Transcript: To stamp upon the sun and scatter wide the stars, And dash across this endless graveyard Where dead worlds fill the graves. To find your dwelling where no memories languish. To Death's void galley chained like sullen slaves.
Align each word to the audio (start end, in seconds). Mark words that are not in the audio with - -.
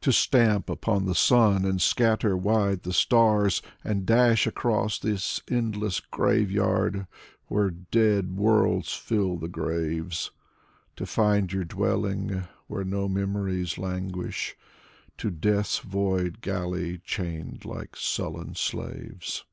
To 0.00 0.10
stamp 0.10 0.70
upon 0.70 1.04
the 1.04 1.14
sun 1.14 1.66
and 1.66 1.82
scatter 1.82 2.34
wide 2.34 2.82
the 2.84 2.94
stars, 2.94 3.60
And 3.84 4.06
dash 4.06 4.46
across 4.46 4.98
this 4.98 5.42
endless 5.50 6.00
graveyard 6.00 7.06
Where 7.48 7.68
dead 7.70 8.38
worlds 8.38 8.94
fill 8.94 9.36
the 9.36 9.48
graves. 9.50 10.30
To 10.96 11.04
find 11.04 11.52
your 11.52 11.66
dwelling 11.66 12.44
where 12.68 12.84
no 12.84 13.06
memories 13.06 13.76
languish. 13.76 14.56
To 15.18 15.30
Death's 15.30 15.80
void 15.80 16.40
galley 16.40 16.96
chained 17.04 17.66
like 17.66 17.96
sullen 17.96 18.54
slaves. 18.54 19.44